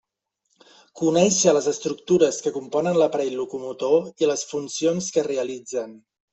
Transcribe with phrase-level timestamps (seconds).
[1.01, 5.97] Conéixer les estructures que componen l'aparell locomotor i les funcions que realitzen.